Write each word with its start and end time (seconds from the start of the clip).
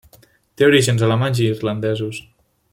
Té 0.61 0.65
orígens 0.69 1.05
alemanys 1.09 1.43
i 1.43 1.47
irlandesos. 1.57 2.23